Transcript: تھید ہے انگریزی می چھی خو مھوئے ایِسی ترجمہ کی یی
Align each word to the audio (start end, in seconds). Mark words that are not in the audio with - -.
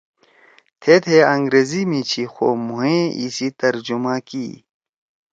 تھید 0.81 1.03
ہے 1.11 1.19
انگریزی 1.33 1.81
می 1.89 2.01
چھی 2.09 2.23
خو 2.33 2.47
مھوئے 2.65 2.99
ایِسی 3.19 3.47
ترجمہ 3.59 4.15
کی 4.27 4.41
یی 4.51 4.55